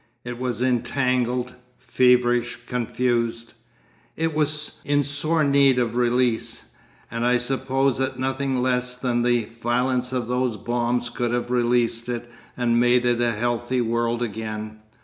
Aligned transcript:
It 0.23 0.39
was 0.39 0.63
entangled, 0.63 1.53
feverish, 1.77 2.57
confused. 2.65 3.53
It 4.17 4.33
was 4.33 4.79
in 4.83 5.03
sore 5.03 5.43
need 5.43 5.77
of 5.77 5.95
release, 5.95 6.71
and 7.11 7.23
I 7.23 7.37
suppose 7.37 7.99
that 7.99 8.17
nothing 8.17 8.63
less 8.63 8.95
than 8.95 9.21
the 9.21 9.47
violence 9.61 10.11
of 10.11 10.25
those 10.27 10.57
bombs 10.57 11.09
could 11.09 11.29
have 11.29 11.51
released 11.51 12.09
it 12.09 12.27
and 12.57 12.79
made 12.79 13.05
it 13.05 13.21
a 13.21 13.33
healthy 13.33 13.79
world 13.79 14.23
again. 14.23 14.79